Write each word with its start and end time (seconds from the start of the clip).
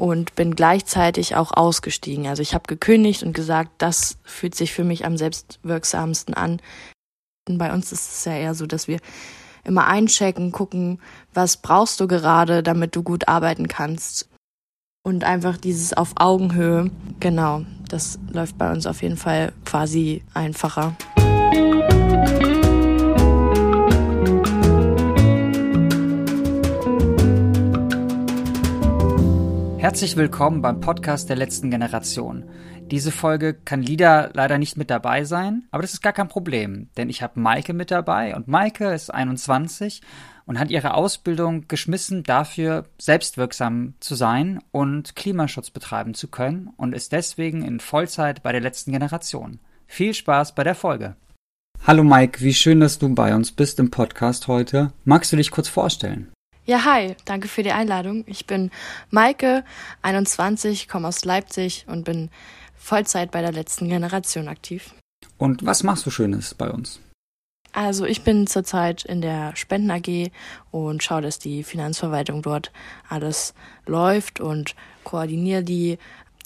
und 0.00 0.34
bin 0.34 0.56
gleichzeitig 0.56 1.36
auch 1.36 1.52
ausgestiegen. 1.52 2.26
Also 2.26 2.40
ich 2.40 2.54
habe 2.54 2.64
gekündigt 2.66 3.22
und 3.22 3.34
gesagt, 3.34 3.70
das 3.76 4.16
fühlt 4.24 4.54
sich 4.54 4.72
für 4.72 4.82
mich 4.82 5.04
am 5.04 5.18
selbstwirksamsten 5.18 6.32
an. 6.32 6.62
Bei 7.46 7.70
uns 7.70 7.92
ist 7.92 8.10
es 8.10 8.24
ja 8.24 8.32
eher 8.32 8.54
so, 8.54 8.64
dass 8.64 8.88
wir 8.88 8.98
immer 9.62 9.86
einchecken, 9.88 10.52
gucken, 10.52 11.00
was 11.34 11.58
brauchst 11.58 12.00
du 12.00 12.08
gerade, 12.08 12.62
damit 12.62 12.96
du 12.96 13.02
gut 13.02 13.28
arbeiten 13.28 13.68
kannst. 13.68 14.30
Und 15.02 15.22
einfach 15.22 15.58
dieses 15.58 15.92
auf 15.92 16.12
Augenhöhe, 16.16 16.90
genau, 17.20 17.66
das 17.90 18.18
läuft 18.32 18.56
bei 18.56 18.72
uns 18.72 18.86
auf 18.86 19.02
jeden 19.02 19.18
Fall 19.18 19.52
quasi 19.66 20.22
einfacher. 20.32 20.96
Herzlich 29.90 30.16
willkommen 30.16 30.62
beim 30.62 30.78
Podcast 30.78 31.28
der 31.28 31.34
letzten 31.34 31.68
Generation. 31.68 32.48
Diese 32.92 33.10
Folge 33.10 33.54
kann 33.54 33.82
Lida 33.82 34.30
leider 34.34 34.56
nicht 34.56 34.76
mit 34.76 34.88
dabei 34.88 35.24
sein, 35.24 35.64
aber 35.72 35.82
das 35.82 35.94
ist 35.94 36.00
gar 36.00 36.12
kein 36.12 36.28
Problem, 36.28 36.90
denn 36.96 37.10
ich 37.10 37.22
habe 37.22 37.40
Maike 37.40 37.72
mit 37.72 37.90
dabei 37.90 38.36
und 38.36 38.46
Maike 38.46 38.92
ist 38.94 39.12
21 39.12 40.00
und 40.46 40.60
hat 40.60 40.70
ihre 40.70 40.94
Ausbildung 40.94 41.66
geschmissen 41.66 42.22
dafür, 42.22 42.84
selbstwirksam 43.00 43.94
zu 43.98 44.14
sein 44.14 44.60
und 44.70 45.16
Klimaschutz 45.16 45.70
betreiben 45.70 46.14
zu 46.14 46.28
können 46.28 46.70
und 46.76 46.94
ist 46.94 47.10
deswegen 47.10 47.64
in 47.64 47.80
Vollzeit 47.80 48.44
bei 48.44 48.52
der 48.52 48.60
letzten 48.60 48.92
Generation. 48.92 49.58
Viel 49.88 50.14
Spaß 50.14 50.54
bei 50.54 50.62
der 50.62 50.76
Folge. 50.76 51.16
Hallo 51.84 52.04
Maike, 52.04 52.42
wie 52.42 52.54
schön, 52.54 52.78
dass 52.78 53.00
du 53.00 53.12
bei 53.12 53.34
uns 53.34 53.50
bist 53.50 53.80
im 53.80 53.90
Podcast 53.90 54.46
heute. 54.46 54.92
Magst 55.04 55.32
du 55.32 55.36
dich 55.36 55.50
kurz 55.50 55.66
vorstellen? 55.66 56.30
Ja, 56.70 56.84
hi, 56.84 57.16
danke 57.24 57.48
für 57.48 57.64
die 57.64 57.72
Einladung. 57.72 58.22
Ich 58.28 58.46
bin 58.46 58.70
Maike, 59.10 59.64
21, 60.02 60.86
komme 60.86 61.08
aus 61.08 61.24
Leipzig 61.24 61.84
und 61.88 62.04
bin 62.04 62.30
Vollzeit 62.76 63.32
bei 63.32 63.42
der 63.42 63.50
letzten 63.50 63.88
Generation 63.88 64.46
aktiv. 64.46 64.94
Und 65.36 65.66
was 65.66 65.82
machst 65.82 66.06
du 66.06 66.10
Schönes 66.10 66.54
bei 66.54 66.70
uns? 66.70 67.00
Also 67.72 68.04
ich 68.04 68.22
bin 68.22 68.46
zurzeit 68.46 69.04
in 69.04 69.20
der 69.20 69.56
Spenden 69.56 69.90
AG 69.90 70.30
und 70.70 71.02
schaue, 71.02 71.22
dass 71.22 71.40
die 71.40 71.64
Finanzverwaltung 71.64 72.40
dort 72.40 72.70
alles 73.08 73.52
läuft 73.84 74.38
und 74.38 74.76
koordiniere 75.02 75.64
die. 75.64 75.98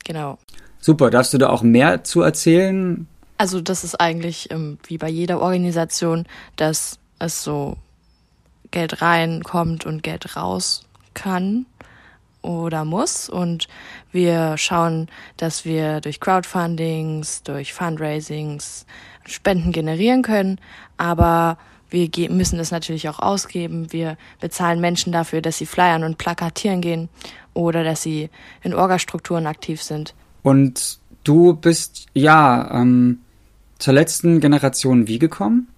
Genau. 0.04 0.38
Super, 0.80 1.10
darfst 1.10 1.34
du 1.34 1.38
da 1.38 1.50
auch 1.50 1.60
mehr 1.60 2.02
zu 2.02 2.22
erzählen? 2.22 3.06
Also 3.36 3.60
das 3.60 3.84
ist 3.84 4.00
eigentlich 4.00 4.50
ähm, 4.50 4.78
wie 4.86 4.96
bei 4.96 5.10
jeder 5.10 5.42
Organisation, 5.42 6.24
dass 6.56 6.98
es 7.18 7.44
so 7.44 7.76
Geld 8.74 9.02
reinkommt 9.02 9.86
und 9.86 10.02
Geld 10.02 10.36
raus 10.36 10.82
kann 11.14 11.64
oder 12.42 12.84
muss. 12.84 13.28
Und 13.28 13.68
wir 14.10 14.58
schauen, 14.58 15.08
dass 15.36 15.64
wir 15.64 16.00
durch 16.00 16.18
Crowdfundings, 16.18 17.44
durch 17.44 17.72
Fundraisings 17.72 18.84
Spenden 19.26 19.70
generieren 19.70 20.22
können. 20.22 20.58
Aber 20.96 21.56
wir 21.88 22.10
müssen 22.30 22.58
das 22.58 22.72
natürlich 22.72 23.08
auch 23.08 23.20
ausgeben. 23.20 23.92
Wir 23.92 24.18
bezahlen 24.40 24.80
Menschen 24.80 25.12
dafür, 25.12 25.40
dass 25.40 25.56
sie 25.56 25.66
flyern 25.66 26.02
und 26.02 26.18
plakatieren 26.18 26.80
gehen 26.80 27.08
oder 27.54 27.84
dass 27.84 28.02
sie 28.02 28.28
in 28.64 28.74
Orgastrukturen 28.74 29.46
aktiv 29.46 29.80
sind. 29.80 30.14
Und 30.42 30.98
du 31.22 31.54
bist 31.54 32.06
ja 32.12 32.70
ähm, 32.72 33.20
zur 33.78 33.94
letzten 33.94 34.40
Generation 34.40 35.06
wie 35.06 35.20
gekommen? 35.20 35.68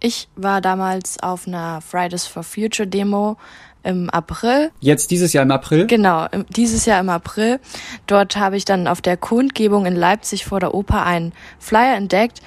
Ich 0.00 0.28
war 0.36 0.60
damals 0.60 1.22
auf 1.22 1.46
einer 1.46 1.80
Fridays 1.80 2.26
for 2.26 2.42
Future 2.42 2.86
Demo 2.86 3.36
im 3.82 4.10
April. 4.10 4.70
Jetzt 4.80 5.10
dieses 5.10 5.32
Jahr 5.32 5.44
im 5.44 5.50
April? 5.50 5.86
Genau, 5.86 6.26
dieses 6.48 6.86
Jahr 6.86 7.00
im 7.00 7.08
April. 7.08 7.60
Dort 8.06 8.36
habe 8.36 8.56
ich 8.56 8.64
dann 8.64 8.88
auf 8.88 9.00
der 9.00 9.16
Kundgebung 9.16 9.86
in 9.86 9.94
Leipzig 9.94 10.44
vor 10.44 10.60
der 10.60 10.74
Oper 10.74 11.04
einen 11.04 11.32
Flyer 11.58 11.96
entdeckt 11.96 12.42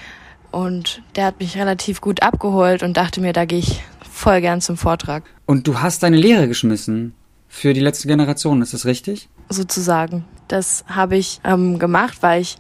und 0.51 1.01
der 1.15 1.25
hat 1.25 1.39
mich 1.39 1.57
relativ 1.57 2.01
gut 2.01 2.21
abgeholt 2.21 2.83
und 2.83 2.97
dachte 2.97 3.21
mir, 3.21 3.33
da 3.33 3.45
gehe 3.45 3.59
ich 3.59 3.81
voll 4.09 4.41
gern 4.41 4.61
zum 4.61 4.77
Vortrag. 4.77 5.23
Und 5.45 5.67
du 5.67 5.79
hast 5.79 6.03
deine 6.03 6.17
Lehre 6.17 6.47
geschmissen 6.47 7.15
für 7.47 7.73
die 7.73 7.79
letzte 7.79 8.07
Generation, 8.07 8.61
ist 8.61 8.73
das 8.73 8.85
richtig? 8.85 9.29
Sozusagen. 9.49 10.25
Das 10.47 10.83
habe 10.87 11.17
ich 11.17 11.39
ähm, 11.43 11.79
gemacht, 11.79 12.17
weil 12.21 12.41
ich 12.41 12.57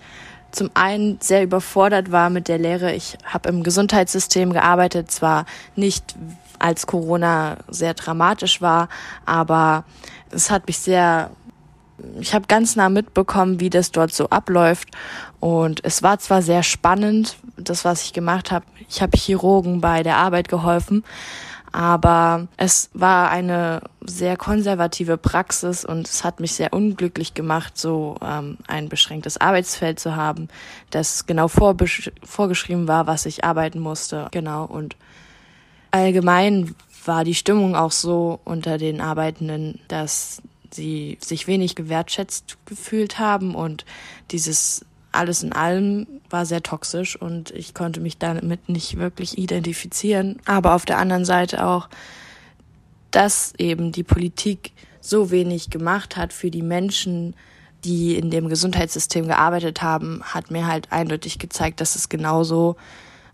zum 0.51 0.69
einen 0.73 1.19
sehr 1.21 1.43
überfordert 1.43 2.11
war 2.11 2.29
mit 2.29 2.47
der 2.47 2.57
Lehre. 2.57 2.93
Ich 2.93 3.17
habe 3.23 3.49
im 3.49 3.63
Gesundheitssystem 3.63 4.53
gearbeitet, 4.53 5.11
zwar 5.11 5.45
nicht 5.75 6.15
als 6.59 6.87
Corona 6.87 7.57
sehr 7.69 7.93
dramatisch 7.93 8.61
war, 8.61 8.89
aber 9.25 9.85
es 10.31 10.51
hat 10.51 10.67
mich 10.67 10.79
sehr 10.79 11.31
ich 12.19 12.33
habe 12.33 12.45
ganz 12.47 12.75
nah 12.75 12.89
mitbekommen, 12.89 13.59
wie 13.59 13.69
das 13.69 13.91
dort 13.91 14.13
so 14.13 14.29
abläuft. 14.29 14.89
Und 15.39 15.83
es 15.83 16.03
war 16.03 16.19
zwar 16.19 16.41
sehr 16.41 16.63
spannend, 16.63 17.37
das, 17.57 17.85
was 17.85 18.03
ich 18.03 18.13
gemacht 18.13 18.51
habe. 18.51 18.65
Ich 18.89 19.01
habe 19.01 19.17
Chirurgen 19.17 19.81
bei 19.81 20.03
der 20.03 20.17
Arbeit 20.17 20.47
geholfen, 20.47 21.03
aber 21.71 22.47
es 22.57 22.89
war 22.93 23.29
eine 23.29 23.81
sehr 24.01 24.37
konservative 24.37 25.17
Praxis 25.17 25.85
und 25.85 26.07
es 26.07 26.23
hat 26.23 26.39
mich 26.39 26.53
sehr 26.53 26.73
unglücklich 26.73 27.33
gemacht, 27.33 27.77
so 27.77 28.15
ähm, 28.21 28.57
ein 28.67 28.89
beschränktes 28.89 29.37
Arbeitsfeld 29.37 29.99
zu 29.99 30.15
haben, 30.15 30.47
das 30.89 31.25
genau 31.25 31.47
vorgeschrieben 31.47 32.87
war, 32.87 33.07
was 33.07 33.25
ich 33.25 33.43
arbeiten 33.43 33.79
musste. 33.79 34.27
Genau 34.31 34.65
und 34.65 34.95
allgemein 35.91 36.75
war 37.05 37.23
die 37.23 37.35
Stimmung 37.35 37.75
auch 37.75 37.91
so 37.91 38.39
unter 38.45 38.77
den 38.77 39.01
Arbeitenden, 39.01 39.79
dass 39.87 40.41
sie 40.71 41.17
sich 41.21 41.47
wenig 41.47 41.75
gewertschätzt 41.75 42.57
gefühlt 42.65 43.19
haben 43.19 43.55
und 43.55 43.85
dieses 44.31 44.85
alles 45.19 45.43
in 45.43 45.51
allem 45.51 46.07
war 46.29 46.45
sehr 46.45 46.63
toxisch 46.63 47.15
und 47.21 47.51
ich 47.51 47.73
konnte 47.73 47.99
mich 47.99 48.17
damit 48.17 48.69
nicht 48.69 48.97
wirklich 48.97 49.37
identifizieren. 49.37 50.39
Aber 50.45 50.75
auf 50.75 50.85
der 50.85 50.97
anderen 50.97 51.25
Seite 51.25 51.65
auch, 51.65 51.89
dass 53.11 53.53
eben 53.57 53.91
die 53.91 54.03
Politik 54.03 54.71
so 55.01 55.29
wenig 55.29 55.69
gemacht 55.69 56.15
hat 56.15 56.31
für 56.31 56.49
die 56.49 56.61
Menschen, 56.61 57.35
die 57.83 58.15
in 58.15 58.31
dem 58.31 58.47
Gesundheitssystem 58.47 59.27
gearbeitet 59.27 59.81
haben, 59.81 60.21
hat 60.23 60.51
mir 60.51 60.67
halt 60.67 60.89
eindeutig 60.91 61.37
gezeigt, 61.37 61.81
dass 61.81 61.95
es 61.95 62.07
genauso 62.07 62.77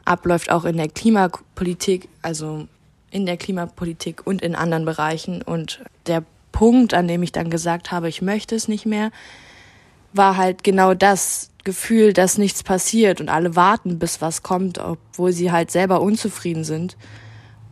abläuft, 0.06 0.52
auch 0.52 0.66
in 0.66 0.78
der 0.78 0.90
Klimapolitik, 0.90 2.10
also 2.24 2.68
in 3.12 3.28
der 3.28 3.38
Klimapolitik 3.38 4.26
und 4.26 4.42
in 4.42 4.56
anderen 4.56 4.86
Bereichen. 4.86 5.44
Und 5.44 5.82
der 6.08 6.24
Punkt, 6.52 6.96
an 6.96 7.08
dem 7.08 7.22
ich 7.22 7.32
dann 7.32 7.52
gesagt 7.52 7.92
habe, 7.92 8.10
ich 8.10 8.24
möchte 8.24 8.56
es 8.56 8.68
nicht 8.68 8.88
mehr, 8.88 9.12
war 10.16 10.38
halt 10.38 10.64
genau 10.64 10.94
das, 10.94 11.52
Gefühl, 11.66 12.14
dass 12.14 12.38
nichts 12.38 12.64
passiert 12.64 13.20
und 13.20 13.28
alle 13.28 13.56
warten, 13.58 14.00
bis 14.00 14.22
was 14.22 14.44
kommt, 14.44 14.78
obwohl 14.78 15.34
sie 15.34 15.52
halt 15.52 15.72
selber 15.72 16.00
unzufrieden 16.00 16.64
sind. 16.64 16.96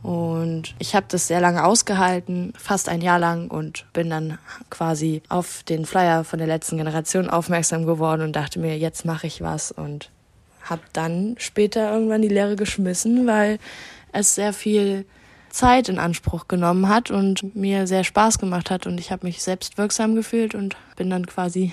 Und 0.02 0.76
ich 0.80 0.96
habe 0.96 1.06
das 1.08 1.28
sehr 1.28 1.40
lange 1.40 1.64
ausgehalten, 1.64 2.54
fast 2.58 2.90
ein 2.90 3.02
Jahr 3.02 3.20
lang, 3.20 3.50
und 3.50 3.86
bin 3.94 4.10
dann 4.10 4.40
quasi 4.70 5.22
auf 5.30 5.64
den 5.64 5.86
Flyer 5.86 6.26
von 6.26 6.40
der 6.40 6.48
letzten 6.48 6.78
Generation 6.78 7.30
aufmerksam 7.30 7.86
geworden 7.86 8.24
und 8.24 8.36
dachte 8.36 8.60
mir, 8.60 8.78
jetzt 8.78 9.06
mache 9.06 9.28
ich 9.28 9.42
was 9.42 9.72
und 9.72 10.10
habe 10.64 10.82
dann 10.92 11.36
später 11.38 11.94
irgendwann 11.94 12.24
die 12.24 12.30
Lehre 12.30 12.56
geschmissen, 12.56 13.28
weil 13.28 13.60
es 14.12 14.36
sehr 14.36 14.54
viel 14.54 15.06
Zeit 15.50 15.88
in 15.88 16.00
Anspruch 16.00 16.48
genommen 16.48 16.90
hat 16.90 17.12
und 17.12 17.56
mir 17.56 17.86
sehr 17.86 18.04
Spaß 18.04 18.40
gemacht 18.40 18.72
hat 18.72 18.88
und 18.88 19.00
ich 19.00 19.12
habe 19.12 19.28
mich 19.28 19.44
selbst 19.44 19.78
wirksam 19.78 20.16
gefühlt 20.16 20.56
und 20.56 20.76
bin 20.96 21.12
dann 21.12 21.28
quasi 21.28 21.72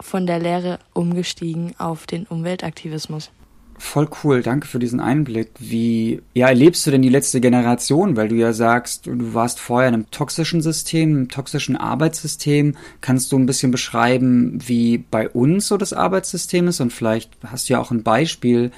von 0.00 0.26
der 0.26 0.38
Lehre 0.38 0.78
umgestiegen 0.92 1.74
auf 1.78 2.06
den 2.06 2.26
Umweltaktivismus. 2.26 3.30
Voll 3.76 4.08
cool, 4.22 4.42
danke 4.42 4.68
für 4.68 4.78
diesen 4.78 5.00
Einblick. 5.00 5.50
Wie 5.58 6.22
ja, 6.32 6.48
erlebst 6.48 6.86
du 6.86 6.92
denn 6.92 7.02
die 7.02 7.08
letzte 7.08 7.40
Generation, 7.40 8.16
weil 8.16 8.28
du 8.28 8.36
ja 8.36 8.52
sagst, 8.52 9.06
du 9.06 9.34
warst 9.34 9.58
vorher 9.58 9.88
in 9.88 9.94
einem 9.94 10.10
toxischen 10.10 10.62
System, 10.62 11.10
einem 11.10 11.28
toxischen 11.28 11.76
Arbeitssystem. 11.76 12.76
Kannst 13.00 13.32
du 13.32 13.38
ein 13.38 13.46
bisschen 13.46 13.72
beschreiben, 13.72 14.58
wie 14.64 14.98
bei 14.98 15.28
uns 15.28 15.66
so 15.66 15.76
das 15.76 15.92
Arbeitssystem 15.92 16.68
ist 16.68 16.80
und 16.80 16.92
vielleicht 16.92 17.32
hast 17.44 17.68
du 17.68 17.72
ja 17.72 17.80
auch 17.80 17.90
ein 17.90 18.04
Beispiel, 18.04 18.70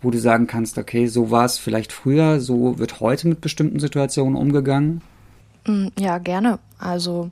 wo 0.00 0.10
du 0.10 0.18
sagen 0.18 0.46
kannst, 0.46 0.78
okay, 0.78 1.08
so 1.08 1.30
war 1.30 1.44
es 1.44 1.58
vielleicht 1.58 1.92
früher, 1.92 2.40
so 2.40 2.78
wird 2.78 3.00
heute 3.00 3.28
mit 3.28 3.40
bestimmten 3.42 3.80
Situationen 3.80 4.34
umgegangen? 4.34 5.02
Mm, 5.66 5.88
ja, 5.98 6.18
gerne. 6.18 6.58
Also 6.78 7.30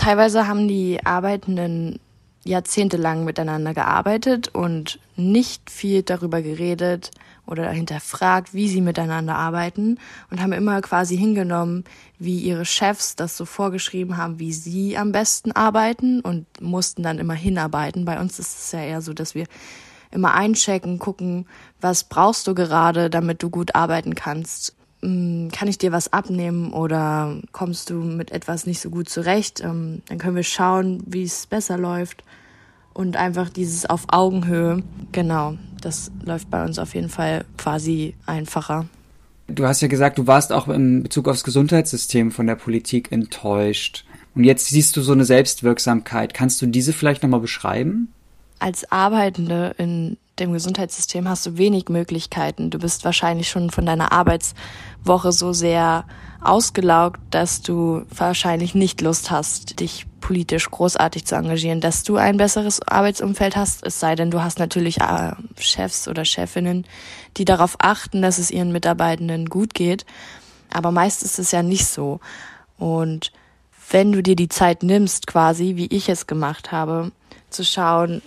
Teilweise 0.00 0.48
haben 0.48 0.66
die 0.66 1.04
Arbeitenden 1.04 2.00
jahrzehntelang 2.42 3.22
miteinander 3.22 3.74
gearbeitet 3.74 4.48
und 4.48 4.98
nicht 5.14 5.68
viel 5.68 6.02
darüber 6.02 6.40
geredet 6.40 7.10
oder 7.46 7.70
hinterfragt, 7.70 8.54
wie 8.54 8.66
sie 8.66 8.80
miteinander 8.80 9.34
arbeiten 9.34 9.98
und 10.30 10.40
haben 10.40 10.52
immer 10.52 10.80
quasi 10.80 11.18
hingenommen, 11.18 11.84
wie 12.18 12.38
ihre 12.38 12.64
Chefs 12.64 13.14
das 13.14 13.36
so 13.36 13.44
vorgeschrieben 13.44 14.16
haben, 14.16 14.38
wie 14.38 14.54
sie 14.54 14.96
am 14.96 15.12
besten 15.12 15.52
arbeiten 15.52 16.22
und 16.22 16.46
mussten 16.62 17.02
dann 17.02 17.18
immer 17.18 17.34
hinarbeiten. 17.34 18.06
Bei 18.06 18.18
uns 18.20 18.38
ist 18.38 18.58
es 18.58 18.72
ja 18.72 18.80
eher 18.80 19.02
so, 19.02 19.12
dass 19.12 19.34
wir 19.34 19.44
immer 20.10 20.32
einchecken, 20.32 20.98
gucken, 20.98 21.44
was 21.82 22.04
brauchst 22.04 22.46
du 22.46 22.54
gerade, 22.54 23.10
damit 23.10 23.42
du 23.42 23.50
gut 23.50 23.74
arbeiten 23.74 24.14
kannst. 24.14 24.74
Hm, 25.02 25.50
kann 25.52 25.68
ich 25.68 25.78
dir 25.78 25.92
was 25.92 26.12
abnehmen 26.12 26.72
oder 26.72 27.38
kommst 27.52 27.90
du 27.90 27.94
mit 27.94 28.32
etwas 28.32 28.66
nicht 28.66 28.80
so 28.80 28.90
gut 28.90 29.08
zurecht? 29.08 29.60
Ähm, 29.60 30.02
dann 30.08 30.18
können 30.18 30.36
wir 30.36 30.42
schauen, 30.42 31.02
wie 31.06 31.22
es 31.22 31.46
besser 31.46 31.78
läuft. 31.78 32.22
Und 32.92 33.16
einfach 33.16 33.48
dieses 33.48 33.88
auf 33.88 34.06
Augenhöhe, 34.08 34.82
genau, 35.12 35.56
das 35.80 36.10
läuft 36.24 36.50
bei 36.50 36.64
uns 36.64 36.78
auf 36.78 36.94
jeden 36.94 37.08
Fall 37.08 37.44
quasi 37.56 38.14
einfacher. 38.26 38.86
Du 39.46 39.64
hast 39.64 39.80
ja 39.80 39.88
gesagt, 39.88 40.18
du 40.18 40.26
warst 40.26 40.52
auch 40.52 40.68
in 40.68 41.02
Bezug 41.02 41.28
aufs 41.28 41.44
Gesundheitssystem 41.44 42.30
von 42.30 42.46
der 42.46 42.56
Politik 42.56 43.10
enttäuscht. 43.10 44.04
Und 44.34 44.44
jetzt 44.44 44.66
siehst 44.66 44.96
du 44.96 45.02
so 45.02 45.12
eine 45.12 45.24
Selbstwirksamkeit. 45.24 46.34
Kannst 46.34 46.60
du 46.62 46.66
diese 46.66 46.92
vielleicht 46.92 47.22
nochmal 47.22 47.40
beschreiben? 47.40 48.12
Als 48.58 48.90
Arbeitende 48.92 49.74
in 49.78 50.18
dem 50.40 50.52
Gesundheitssystem 50.52 51.28
hast 51.28 51.46
du 51.46 51.56
wenig 51.56 51.88
Möglichkeiten. 51.88 52.70
Du 52.70 52.78
bist 52.78 53.04
wahrscheinlich 53.04 53.48
schon 53.48 53.70
von 53.70 53.86
deiner 53.86 54.12
Arbeitswoche 54.12 55.32
so 55.32 55.52
sehr 55.52 56.04
ausgelaugt, 56.40 57.20
dass 57.30 57.62
du 57.62 58.04
wahrscheinlich 58.14 58.74
nicht 58.74 59.00
Lust 59.00 59.30
hast, 59.30 59.80
dich 59.80 60.06
politisch 60.20 60.70
großartig 60.70 61.24
zu 61.26 61.34
engagieren, 61.34 61.80
dass 61.80 62.02
du 62.02 62.16
ein 62.16 62.36
besseres 62.36 62.80
Arbeitsumfeld 62.82 63.56
hast, 63.56 63.84
es 63.84 64.00
sei 64.00 64.14
denn, 64.14 64.30
du 64.30 64.42
hast 64.42 64.58
natürlich 64.58 65.00
äh, 65.00 65.32
Chefs 65.58 66.08
oder 66.08 66.24
Chefinnen, 66.24 66.86
die 67.36 67.44
darauf 67.44 67.76
achten, 67.78 68.22
dass 68.22 68.38
es 68.38 68.50
ihren 68.50 68.72
Mitarbeitenden 68.72 69.46
gut 69.46 69.74
geht. 69.74 70.06
Aber 70.72 70.92
meist 70.92 71.22
ist 71.22 71.38
es 71.38 71.50
ja 71.50 71.62
nicht 71.62 71.86
so. 71.86 72.20
Und 72.78 73.32
wenn 73.90 74.12
du 74.12 74.22
dir 74.22 74.36
die 74.36 74.48
Zeit 74.48 74.82
nimmst, 74.82 75.26
quasi, 75.26 75.76
wie 75.76 75.86
ich 75.86 76.08
es 76.08 76.26
gemacht 76.26 76.70
habe, 76.70 77.12
zu 77.50 77.64
schauen, 77.64 78.22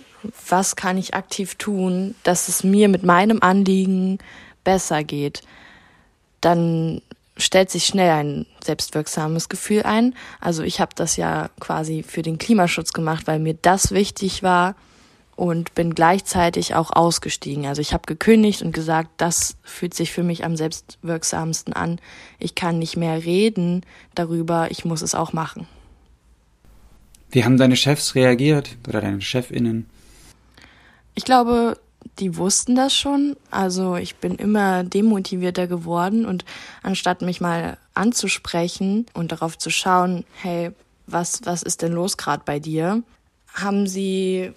was 0.48 0.76
kann 0.76 0.98
ich 0.98 1.14
aktiv 1.14 1.56
tun, 1.56 2.14
dass 2.22 2.48
es 2.48 2.64
mir 2.64 2.88
mit 2.88 3.02
meinem 3.02 3.38
Anliegen 3.42 4.18
besser 4.64 5.04
geht, 5.04 5.42
dann 6.40 7.00
stellt 7.36 7.70
sich 7.70 7.86
schnell 7.86 8.10
ein 8.10 8.46
selbstwirksames 8.62 9.48
Gefühl 9.48 9.82
ein. 9.82 10.14
Also 10.40 10.62
ich 10.62 10.80
habe 10.80 10.92
das 10.94 11.16
ja 11.16 11.50
quasi 11.60 12.02
für 12.02 12.22
den 12.22 12.38
Klimaschutz 12.38 12.92
gemacht, 12.92 13.26
weil 13.26 13.38
mir 13.38 13.54
das 13.54 13.90
wichtig 13.90 14.42
war 14.42 14.76
und 15.36 15.74
bin 15.74 15.94
gleichzeitig 15.94 16.74
auch 16.74 16.92
ausgestiegen. 16.92 17.66
Also 17.66 17.80
ich 17.80 17.92
habe 17.92 18.04
gekündigt 18.06 18.62
und 18.62 18.72
gesagt, 18.72 19.10
das 19.16 19.56
fühlt 19.62 19.94
sich 19.94 20.12
für 20.12 20.22
mich 20.22 20.44
am 20.44 20.56
selbstwirksamsten 20.56 21.72
an. 21.72 21.98
Ich 22.38 22.54
kann 22.54 22.78
nicht 22.78 22.96
mehr 22.96 23.24
reden 23.24 23.84
darüber, 24.14 24.70
ich 24.70 24.84
muss 24.84 25.02
es 25.02 25.14
auch 25.14 25.32
machen. 25.32 25.66
Wie 27.30 27.44
haben 27.44 27.56
deine 27.56 27.74
Chefs 27.74 28.14
reagiert 28.14 28.76
oder 28.86 29.00
deine 29.00 29.20
Chefinnen? 29.20 29.86
Ich 31.14 31.24
glaube, 31.24 31.78
die 32.18 32.36
wussten 32.36 32.74
das 32.74 32.94
schon. 32.94 33.36
Also 33.50 33.96
ich 33.96 34.16
bin 34.16 34.34
immer 34.36 34.84
demotivierter 34.84 35.66
geworden 35.66 36.26
und 36.26 36.44
anstatt 36.82 37.22
mich 37.22 37.40
mal 37.40 37.78
anzusprechen 37.94 39.06
und 39.14 39.32
darauf 39.32 39.58
zu 39.58 39.70
schauen, 39.70 40.24
hey, 40.42 40.70
was, 41.06 41.40
was 41.44 41.62
ist 41.62 41.82
denn 41.82 41.92
los 41.92 42.16
gerade 42.16 42.42
bei 42.44 42.58
dir, 42.58 43.02
haben 43.52 43.86
sie 43.86 44.52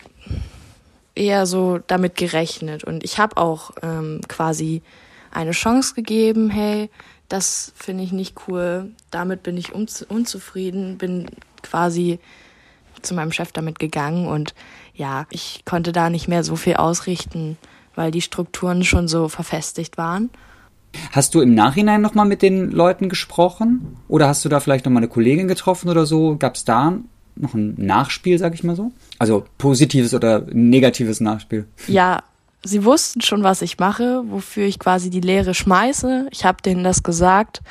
eher 1.15 1.45
so 1.45 1.79
damit 1.79 2.15
gerechnet. 2.15 2.83
Und 2.83 3.03
ich 3.03 3.17
habe 3.19 3.37
auch 3.37 3.71
ähm, 3.81 4.21
quasi 4.27 4.81
eine 5.31 5.51
Chance 5.51 5.93
gegeben, 5.95 6.49
hey, 6.49 6.89
das 7.29 7.73
finde 7.75 8.03
ich 8.03 8.11
nicht 8.11 8.35
cool, 8.47 8.91
damit 9.11 9.43
bin 9.43 9.57
ich 9.57 9.73
unzufrieden, 9.73 10.97
bin 10.97 11.27
quasi 11.61 12.19
zu 13.01 13.13
meinem 13.13 13.31
Chef 13.31 13.51
damit 13.51 13.79
gegangen 13.79 14.27
und 14.27 14.53
ja, 14.93 15.25
ich 15.29 15.63
konnte 15.65 15.91
da 15.91 16.09
nicht 16.09 16.27
mehr 16.27 16.43
so 16.43 16.55
viel 16.55 16.75
ausrichten, 16.75 17.57
weil 17.95 18.11
die 18.11 18.21
Strukturen 18.21 18.83
schon 18.83 19.07
so 19.07 19.27
verfestigt 19.27 19.97
waren. 19.97 20.29
Hast 21.11 21.35
du 21.35 21.41
im 21.41 21.53
Nachhinein 21.53 22.01
nochmal 22.01 22.25
mit 22.25 22.41
den 22.41 22.71
Leuten 22.71 23.09
gesprochen? 23.09 23.97
Oder 24.07 24.27
hast 24.27 24.43
du 24.43 24.49
da 24.49 24.59
vielleicht 24.59 24.85
nochmal 24.85 25.01
eine 25.01 25.09
Kollegin 25.09 25.47
getroffen 25.47 25.89
oder 25.89 26.05
so? 26.05 26.37
Gab 26.37 26.55
es 26.55 26.65
da 26.65 26.93
noch 27.35 27.53
ein 27.53 27.75
Nachspiel, 27.77 28.37
sag 28.39 28.53
ich 28.53 28.63
mal 28.63 28.75
so? 28.75 28.91
Also 29.19 29.45
positives 29.57 30.13
oder 30.13 30.43
negatives 30.51 31.19
Nachspiel? 31.19 31.67
Ja, 31.87 32.23
sie 32.63 32.83
wussten 32.83 33.21
schon, 33.21 33.43
was 33.43 33.61
ich 33.61 33.77
mache, 33.77 34.23
wofür 34.27 34.65
ich 34.65 34.79
quasi 34.79 35.09
die 35.09 35.21
Lehre 35.21 35.53
schmeiße. 35.53 36.27
Ich 36.31 36.45
habe 36.45 36.61
denen 36.61 36.83
das 36.83 37.03
gesagt 37.03 37.61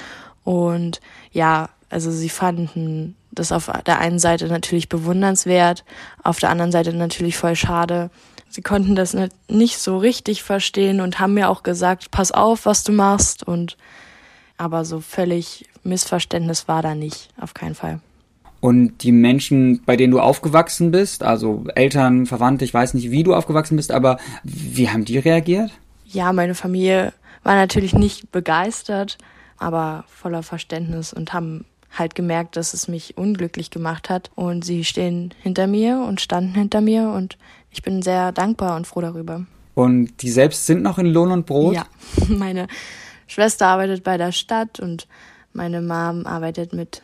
und 0.45 1.01
ja, 1.33 1.69
also 1.91 2.11
sie 2.11 2.29
fanden 2.29 3.17
das 3.39 3.53
auf 3.53 3.71
der 3.87 3.99
einen 3.99 4.19
Seite 4.19 4.49
natürlich 4.49 4.89
bewundernswert, 4.89 5.85
auf 6.23 6.39
der 6.39 6.51
anderen 6.51 6.73
Seite 6.73 6.93
natürlich 6.93 7.37
voll 7.37 7.57
schade. 7.57 8.11
Sie 8.49 8.63
konnten 8.63 8.97
das 8.97 9.17
nicht 9.49 9.79
so 9.79 9.99
richtig 9.99 10.43
verstehen 10.43 11.01
und 11.01 11.21
haben 11.21 11.35
mir 11.35 11.49
auch 11.49 11.63
gesagt, 11.63 12.11
pass 12.11 12.33
auf, 12.33 12.67
was 12.67 12.85
du 12.85 12.93
machst 12.93 13.47
und 13.47 13.77
aber 14.59 14.85
so 14.85 15.01
völlig 15.01 15.69
Missverständnis 15.85 16.67
war 16.67 16.83
da 16.83 16.95
nicht, 16.95 17.29
auf 17.41 17.55
keinen 17.55 17.75
Fall. 17.75 18.01
Und 18.61 19.03
die 19.03 19.13
Menschen, 19.13 19.83
bei 19.85 19.97
denen 19.97 20.13
du 20.13 20.21
aufgewachsen 20.21 20.91
bist, 20.91 21.23
also 21.23 21.65
Eltern, 21.75 22.27
Verwandte, 22.27 22.65
ich 22.65 22.73
weiß 22.73 22.95
nicht, 22.95 23.11
wie 23.11 23.23
du 23.23 23.35
aufgewachsen 23.35 23.77
bist, 23.77 23.93
aber 23.93 24.19
wie 24.43 24.89
haben 24.89 25.05
die 25.05 25.19
reagiert? 25.19 25.71
Ja, 26.07 26.33
meine 26.33 26.55
Familie 26.55 27.13
war 27.43 27.55
natürlich 27.55 27.93
nicht 27.93 28.33
begeistert, 28.33 29.19
aber 29.59 30.05
voller 30.09 30.43
Verständnis 30.43 31.13
und 31.13 31.33
haben 31.33 31.65
halt 31.99 32.15
gemerkt, 32.15 32.57
dass 32.57 32.75
es 32.75 32.89
mich 32.89 33.17
unglücklich 33.17 33.71
gemacht 33.71 34.11
hat. 34.11 34.31
Und 34.35 34.65
sie 34.65 34.85
stehen 34.85 35.35
hinter 35.43 35.67
mir 35.67 36.05
und 36.07 36.21
standen 36.21 36.55
hinter 36.55 36.81
mir 36.81 37.11
und 37.11 37.39
ich 37.71 37.83
bin 37.83 38.03
sehr 38.03 38.33
dankbar 38.33 38.77
und 38.77 38.87
froh 38.87 39.01
darüber. 39.01 39.47
Und 39.75 40.23
die 40.23 40.31
selbst 40.31 40.67
sind 40.67 40.83
noch 40.83 40.99
in 40.99 41.07
Lohn 41.07 41.31
und 41.31 41.47
Brot? 41.47 41.75
Ja, 41.75 41.87
meine 42.29 42.67
Schwester 43.27 43.67
arbeitet 43.67 44.05
bei 44.05 44.17
der 44.17 44.33
Stadt 44.33 44.81
und 44.81 45.07
meine 45.53 45.81
Mom 45.81 46.27
arbeitet 46.27 46.73
mit 46.73 47.03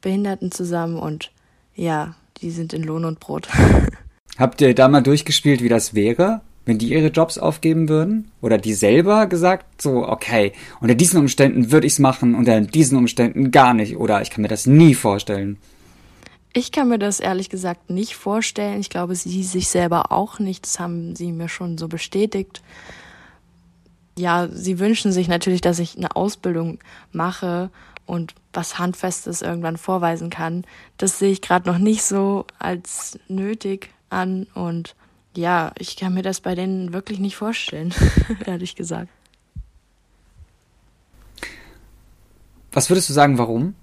Behinderten 0.00 0.52
zusammen 0.52 0.98
und 0.98 1.30
ja, 1.74 2.14
die 2.38 2.50
sind 2.50 2.72
in 2.72 2.82
Lohn 2.82 3.04
und 3.04 3.20
Brot. 3.20 3.48
Habt 4.38 4.60
ihr 4.60 4.74
da 4.74 4.88
mal 4.88 5.02
durchgespielt, 5.02 5.62
wie 5.62 5.68
das 5.68 5.94
wäre? 5.94 6.40
Wenn 6.66 6.78
die 6.78 6.92
ihre 6.92 7.08
Jobs 7.08 7.38
aufgeben 7.38 7.88
würden 7.88 8.30
oder 8.40 8.58
die 8.58 8.74
selber 8.74 9.26
gesagt, 9.26 9.82
so, 9.82 10.06
okay, 10.06 10.52
unter 10.80 10.94
diesen 10.94 11.18
Umständen 11.18 11.72
würde 11.72 11.86
ich 11.86 11.94
es 11.94 11.98
machen, 11.98 12.34
unter 12.34 12.60
diesen 12.60 12.98
Umständen 12.98 13.50
gar 13.50 13.74
nicht 13.74 13.96
oder 13.96 14.22
ich 14.22 14.30
kann 14.30 14.42
mir 14.42 14.48
das 14.48 14.66
nie 14.66 14.94
vorstellen. 14.94 15.58
Ich 16.52 16.72
kann 16.72 16.88
mir 16.88 16.98
das 16.98 17.20
ehrlich 17.20 17.48
gesagt 17.48 17.90
nicht 17.90 18.16
vorstellen. 18.16 18.80
Ich 18.80 18.90
glaube, 18.90 19.14
sie 19.14 19.44
sich 19.44 19.68
selber 19.68 20.10
auch 20.10 20.40
nicht. 20.40 20.64
Das 20.66 20.80
haben 20.80 21.14
sie 21.14 21.30
mir 21.30 21.48
schon 21.48 21.78
so 21.78 21.86
bestätigt. 21.86 22.60
Ja, 24.18 24.48
sie 24.48 24.80
wünschen 24.80 25.12
sich 25.12 25.28
natürlich, 25.28 25.60
dass 25.60 25.78
ich 25.78 25.96
eine 25.96 26.16
Ausbildung 26.16 26.80
mache 27.12 27.70
und 28.04 28.34
was 28.52 28.80
Handfestes 28.80 29.42
irgendwann 29.42 29.76
vorweisen 29.76 30.30
kann. 30.30 30.64
Das 30.98 31.20
sehe 31.20 31.30
ich 31.30 31.40
gerade 31.40 31.70
noch 31.70 31.78
nicht 31.78 32.02
so 32.02 32.44
als 32.58 33.18
nötig 33.28 33.90
an 34.08 34.48
und 34.54 34.96
ja, 35.36 35.72
ich 35.78 35.96
kann 35.96 36.14
mir 36.14 36.22
das 36.22 36.40
bei 36.40 36.54
denen 36.54 36.92
wirklich 36.92 37.18
nicht 37.18 37.36
vorstellen, 37.36 37.94
ehrlich 38.46 38.74
gesagt. 38.74 39.08
Was 42.72 42.88
würdest 42.88 43.08
du 43.08 43.12
sagen, 43.12 43.38
warum? 43.38 43.74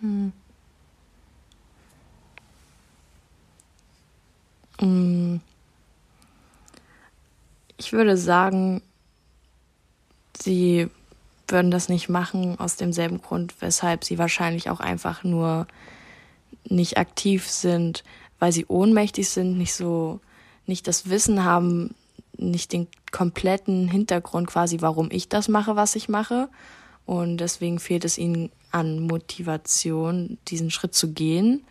Hm. 0.00 0.32
hm. 4.78 5.40
Ich 7.76 7.92
würde 7.92 8.16
sagen, 8.16 8.82
sie 10.40 10.88
würden 11.48 11.70
das 11.70 11.88
nicht 11.88 12.08
machen 12.08 12.58
aus 12.58 12.76
demselben 12.76 13.20
Grund, 13.20 13.54
weshalb 13.60 14.04
sie 14.04 14.18
wahrscheinlich 14.18 14.70
auch 14.70 14.80
einfach 14.80 15.24
nur 15.24 15.66
nicht 16.68 16.98
aktiv 16.98 17.48
sind, 17.48 18.04
weil 18.44 18.52
sie 18.52 18.66
ohnmächtig 18.66 19.30
sind, 19.30 19.56
nicht 19.56 19.72
so, 19.72 20.20
nicht 20.66 20.86
das 20.86 21.08
Wissen 21.08 21.44
haben, 21.44 21.94
nicht 22.36 22.74
den 22.74 22.88
kompletten 23.10 23.88
Hintergrund 23.88 24.48
quasi, 24.48 24.82
warum 24.82 25.08
ich 25.10 25.30
das 25.30 25.48
mache, 25.48 25.76
was 25.76 25.96
ich 25.96 26.10
mache. 26.10 26.50
Und 27.06 27.38
deswegen 27.38 27.78
fehlt 27.78 28.04
es 28.04 28.18
ihnen 28.18 28.50
an 28.70 29.00
Motivation, 29.00 30.36
diesen 30.48 30.70
Schritt 30.70 30.94
zu 30.94 31.12
gehen. 31.12 31.64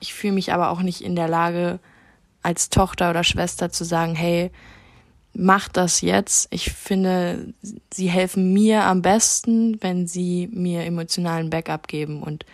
Ich 0.00 0.12
fühle 0.12 0.34
mich 0.34 0.52
aber 0.52 0.68
auch 0.68 0.82
nicht 0.82 1.00
in 1.00 1.16
der 1.16 1.28
Lage, 1.28 1.78
als 2.42 2.68
Tochter 2.68 3.08
oder 3.08 3.24
Schwester 3.24 3.70
zu 3.70 3.84
sagen, 3.84 4.14
hey, 4.14 4.50
mach 5.32 5.70
das 5.70 6.02
jetzt. 6.02 6.48
Ich 6.50 6.70
finde, 6.70 7.54
sie 7.90 8.10
helfen 8.10 8.52
mir 8.52 8.84
am 8.84 9.00
besten, 9.00 9.82
wenn 9.82 10.06
sie 10.06 10.46
mir 10.52 10.84
emotionalen 10.84 11.48
Backup 11.48 11.88
geben 11.88 12.22
und 12.22 12.44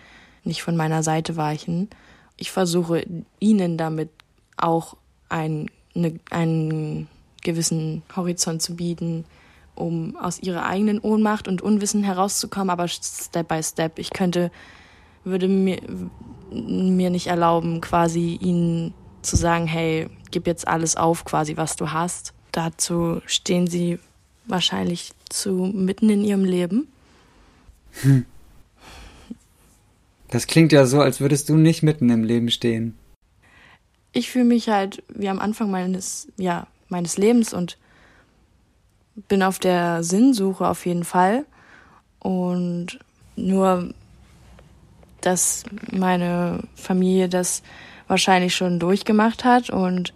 nicht 0.44 0.62
von 0.62 0.76
meiner 0.76 1.02
Seite 1.02 1.34
weichen 1.34 1.88
ich 2.36 2.50
versuche 2.50 3.04
ihnen 3.40 3.76
damit 3.76 4.10
auch 4.56 4.96
ein, 5.28 5.70
ne, 5.94 6.18
einen 6.30 7.08
gewissen 7.42 8.02
Horizont 8.14 8.62
zu 8.62 8.76
bieten, 8.76 9.24
um 9.74 10.16
aus 10.16 10.40
ihrer 10.40 10.66
eigenen 10.66 10.98
Ohnmacht 11.00 11.48
und 11.48 11.62
Unwissen 11.62 12.02
herauszukommen, 12.04 12.70
aber 12.70 12.88
Step 12.88 13.48
by 13.48 13.62
Step. 13.62 13.98
Ich 13.98 14.10
könnte, 14.10 14.50
würde 15.24 15.48
mir, 15.48 15.80
mir 16.50 17.10
nicht 17.10 17.26
erlauben, 17.26 17.80
quasi 17.80 18.38
ihnen 18.40 18.94
zu 19.22 19.36
sagen, 19.36 19.66
hey, 19.66 20.08
gib 20.30 20.46
jetzt 20.46 20.68
alles 20.68 20.96
auf, 20.96 21.24
quasi, 21.24 21.56
was 21.56 21.76
du 21.76 21.92
hast. 21.92 22.34
Dazu 22.52 23.20
stehen 23.26 23.66
sie 23.66 23.98
wahrscheinlich 24.46 25.12
zu 25.28 25.50
mitten 25.50 26.10
in 26.10 26.24
ihrem 26.24 26.44
Leben. 26.44 26.88
Hm. 28.02 28.26
Das 30.34 30.48
klingt 30.48 30.72
ja 30.72 30.84
so, 30.84 31.00
als 31.00 31.20
würdest 31.20 31.48
du 31.48 31.54
nicht 31.54 31.84
mitten 31.84 32.10
im 32.10 32.24
Leben 32.24 32.50
stehen. 32.50 32.98
Ich 34.10 34.32
fühle 34.32 34.46
mich 34.46 34.68
halt 34.68 35.04
wie 35.08 35.28
am 35.28 35.38
Anfang 35.38 35.70
meines, 35.70 36.26
ja, 36.36 36.66
meines 36.88 37.18
Lebens 37.18 37.54
und 37.54 37.78
bin 39.28 39.44
auf 39.44 39.60
der 39.60 40.02
Sinnsuche 40.02 40.66
auf 40.66 40.86
jeden 40.86 41.04
Fall. 41.04 41.46
Und 42.18 42.98
nur, 43.36 43.94
dass 45.20 45.62
meine 45.92 46.64
Familie 46.74 47.28
das 47.28 47.62
wahrscheinlich 48.08 48.56
schon 48.56 48.80
durchgemacht 48.80 49.44
hat 49.44 49.70
und 49.70 50.12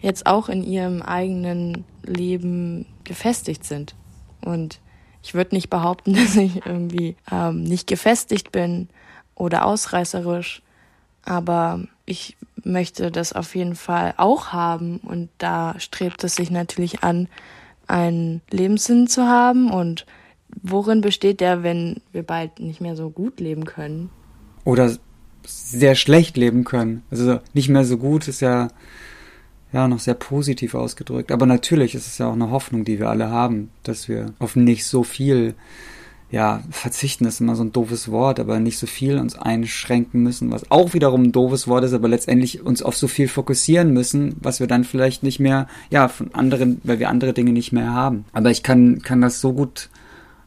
jetzt 0.00 0.24
auch 0.24 0.48
in 0.48 0.62
ihrem 0.62 1.02
eigenen 1.02 1.84
Leben 2.02 2.86
gefestigt 3.04 3.64
sind. 3.64 3.94
Und 4.40 4.80
ich 5.22 5.34
würde 5.34 5.54
nicht 5.54 5.68
behaupten, 5.68 6.14
dass 6.14 6.34
ich 6.36 6.64
irgendwie 6.64 7.14
ähm, 7.30 7.62
nicht 7.62 7.86
gefestigt 7.86 8.52
bin 8.52 8.88
oder 9.40 9.64
ausreißerisch, 9.64 10.62
aber 11.24 11.80
ich 12.06 12.36
möchte 12.62 13.10
das 13.10 13.32
auf 13.32 13.54
jeden 13.54 13.74
Fall 13.74 14.14
auch 14.16 14.48
haben 14.48 14.98
und 14.98 15.28
da 15.38 15.74
strebt 15.78 16.22
es 16.24 16.36
sich 16.36 16.50
natürlich 16.50 17.02
an, 17.02 17.28
einen 17.86 18.42
Lebenssinn 18.50 19.06
zu 19.06 19.26
haben 19.26 19.70
und 19.70 20.06
worin 20.62 21.00
besteht 21.00 21.40
der, 21.40 21.62
wenn 21.62 22.00
wir 22.12 22.22
bald 22.22 22.60
nicht 22.60 22.80
mehr 22.80 22.96
so 22.96 23.10
gut 23.10 23.40
leben 23.40 23.64
können? 23.64 24.10
Oder 24.64 24.96
sehr 25.46 25.94
schlecht 25.94 26.36
leben 26.36 26.64
können. 26.64 27.02
Also 27.10 27.40
nicht 27.54 27.68
mehr 27.68 27.84
so 27.84 27.96
gut 27.96 28.28
ist 28.28 28.40
ja 28.40 28.68
ja 29.72 29.86
noch 29.88 30.00
sehr 30.00 30.14
positiv 30.14 30.74
ausgedrückt. 30.74 31.32
Aber 31.32 31.46
natürlich 31.46 31.94
ist 31.94 32.06
es 32.06 32.18
ja 32.18 32.28
auch 32.28 32.34
eine 32.34 32.50
Hoffnung, 32.50 32.84
die 32.84 32.98
wir 32.98 33.08
alle 33.08 33.30
haben, 33.30 33.70
dass 33.84 34.08
wir 34.08 34.34
auf 34.38 34.56
nicht 34.56 34.84
so 34.84 35.04
viel 35.04 35.54
ja, 36.30 36.62
verzichten 36.70 37.24
ist 37.24 37.40
immer 37.40 37.56
so 37.56 37.64
ein 37.64 37.72
doofes 37.72 38.10
Wort, 38.10 38.38
aber 38.38 38.60
nicht 38.60 38.78
so 38.78 38.86
viel 38.86 39.18
uns 39.18 39.36
einschränken 39.36 40.22
müssen, 40.22 40.50
was 40.50 40.70
auch 40.70 40.94
wiederum 40.94 41.24
ein 41.24 41.32
doofes 41.32 41.66
Wort 41.66 41.84
ist, 41.84 41.92
aber 41.92 42.08
letztendlich 42.08 42.62
uns 42.62 42.82
auf 42.82 42.96
so 42.96 43.08
viel 43.08 43.28
fokussieren 43.28 43.92
müssen, 43.92 44.36
was 44.40 44.60
wir 44.60 44.66
dann 44.66 44.84
vielleicht 44.84 45.22
nicht 45.22 45.40
mehr, 45.40 45.66
ja, 45.90 46.08
von 46.08 46.32
anderen, 46.34 46.80
weil 46.84 46.98
wir 46.98 47.08
andere 47.08 47.32
Dinge 47.32 47.52
nicht 47.52 47.72
mehr 47.72 47.92
haben. 47.92 48.24
Aber 48.32 48.50
ich 48.50 48.62
kann, 48.62 49.02
kann 49.02 49.20
das 49.20 49.40
so 49.40 49.52
gut 49.52 49.90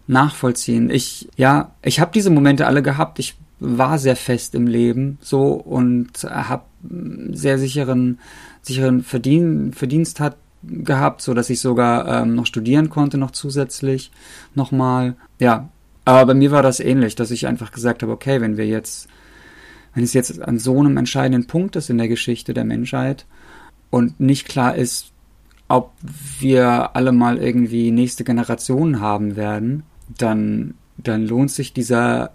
nachvollziehen. 0.07 0.89
Ich, 0.89 1.29
ja, 1.35 1.71
ich 1.81 1.99
habe 1.99 2.11
diese 2.13 2.29
Momente 2.29 2.65
alle 2.67 2.81
gehabt. 2.81 3.19
Ich 3.19 3.35
war 3.59 3.97
sehr 3.97 4.15
fest 4.15 4.55
im 4.55 4.67
Leben 4.67 5.17
so 5.21 5.53
und 5.53 6.23
habe 6.23 6.63
sehr 7.31 7.57
sicheren 7.57 8.19
sicheren 8.63 9.03
Verdien, 9.03 9.73
Verdienst 9.73 10.19
hat 10.19 10.37
gehabt, 10.63 11.21
so 11.21 11.33
dass 11.33 11.49
ich 11.49 11.59
sogar 11.59 12.07
ähm, 12.07 12.35
noch 12.35 12.45
studieren 12.45 12.89
konnte 12.89 13.17
noch 13.17 13.31
zusätzlich 13.31 14.11
nochmal. 14.55 15.15
Ja, 15.39 15.69
aber 16.05 16.25
bei 16.27 16.33
mir 16.33 16.51
war 16.51 16.63
das 16.63 16.79
ähnlich, 16.79 17.15
dass 17.15 17.31
ich 17.31 17.47
einfach 17.47 17.71
gesagt 17.71 18.03
habe, 18.03 18.11
okay, 18.11 18.41
wenn 18.41 18.57
wir 18.57 18.67
jetzt, 18.67 19.07
wenn 19.93 20.03
es 20.03 20.13
jetzt 20.13 20.41
an 20.41 20.59
so 20.59 20.79
einem 20.79 20.97
entscheidenden 20.97 21.47
Punkt 21.47 21.75
ist 21.75 21.89
in 21.89 21.97
der 21.97 22.07
Geschichte 22.07 22.53
der 22.53 22.65
Menschheit 22.65 23.25
und 23.89 24.19
nicht 24.19 24.47
klar 24.47 24.75
ist, 24.75 25.11
ob 25.67 25.91
wir 26.39 26.95
alle 26.95 27.11
mal 27.11 27.37
irgendwie 27.37 27.91
nächste 27.91 28.23
Generationen 28.23 28.99
haben 28.99 29.35
werden, 29.35 29.83
dann, 30.17 30.75
dann 30.97 31.25
lohnt 31.25 31.51
sich 31.51 31.73
dieser 31.73 32.31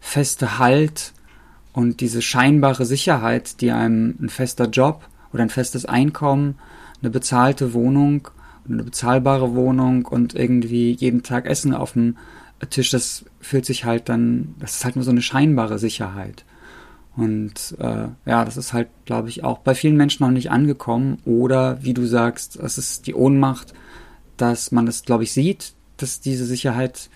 feste 0.00 0.58
Halt 0.58 1.12
und 1.72 2.00
diese 2.00 2.22
scheinbare 2.22 2.84
Sicherheit, 2.84 3.60
die 3.60 3.72
einem 3.72 4.16
ein 4.20 4.28
fester 4.28 4.68
Job 4.68 5.08
oder 5.32 5.42
ein 5.42 5.50
festes 5.50 5.86
Einkommen, 5.86 6.56
eine 7.00 7.10
bezahlte 7.10 7.72
Wohnung, 7.72 8.28
eine 8.68 8.82
bezahlbare 8.82 9.54
Wohnung 9.54 10.04
und 10.04 10.34
irgendwie 10.34 10.92
jeden 10.92 11.22
Tag 11.22 11.46
Essen 11.46 11.74
auf 11.74 11.92
dem 11.92 12.16
Tisch, 12.70 12.90
das 12.90 13.24
fühlt 13.40 13.66
sich 13.66 13.84
halt 13.84 14.08
dann, 14.08 14.54
das 14.58 14.76
ist 14.76 14.84
halt 14.84 14.96
nur 14.96 15.04
so 15.04 15.10
eine 15.10 15.22
scheinbare 15.22 15.78
Sicherheit. 15.78 16.44
Und 17.16 17.76
äh, 17.78 18.08
ja, 18.26 18.44
das 18.44 18.56
ist 18.56 18.72
halt, 18.72 18.88
glaube 19.04 19.28
ich, 19.28 19.42
auch 19.42 19.58
bei 19.58 19.74
vielen 19.74 19.96
Menschen 19.96 20.24
noch 20.24 20.30
nicht 20.30 20.50
angekommen. 20.50 21.18
Oder 21.24 21.82
wie 21.82 21.94
du 21.94 22.06
sagst, 22.06 22.56
es 22.56 22.78
ist 22.78 23.06
die 23.06 23.14
Ohnmacht, 23.14 23.74
dass 24.36 24.70
man 24.70 24.86
das, 24.86 25.02
glaube 25.02 25.24
ich, 25.24 25.32
sieht, 25.32 25.72
dass 25.96 26.20
diese 26.20 26.44
Sicherheit 26.44 27.10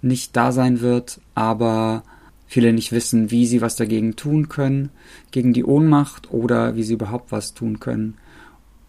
nicht 0.00 0.36
da 0.36 0.52
sein 0.52 0.80
wird, 0.80 1.20
aber 1.34 2.02
viele 2.46 2.72
nicht 2.72 2.92
wissen, 2.92 3.30
wie 3.30 3.46
sie 3.46 3.60
was 3.60 3.76
dagegen 3.76 4.16
tun 4.16 4.48
können, 4.48 4.90
gegen 5.30 5.52
die 5.52 5.64
Ohnmacht 5.64 6.30
oder 6.30 6.74
wie 6.76 6.82
sie 6.82 6.94
überhaupt 6.94 7.30
was 7.30 7.54
tun 7.54 7.78
können, 7.78 8.14